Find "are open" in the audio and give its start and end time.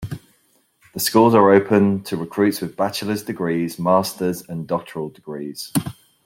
1.35-2.01